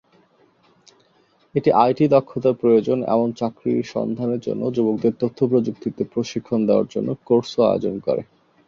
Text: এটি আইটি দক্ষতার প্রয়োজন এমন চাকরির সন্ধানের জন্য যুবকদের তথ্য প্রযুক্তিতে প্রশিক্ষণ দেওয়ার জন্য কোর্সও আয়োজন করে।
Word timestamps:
এটি 1.55 1.69
আইটি 1.83 2.05
দক্ষতার 2.07 2.55
প্রয়োজন 2.61 2.97
এমন 3.07 3.29
চাকরির 3.39 3.91
সন্ধানের 3.93 4.41
জন্য 4.47 4.63
যুবকদের 4.75 5.13
তথ্য 5.21 5.39
প্রযুক্তিতে 5.51 6.01
প্রশিক্ষণ 6.13 6.59
দেওয়ার 6.67 6.87
জন্য 6.93 7.09
কোর্সও 7.27 7.61
আয়োজন 7.69 7.95
করে। 7.99 8.21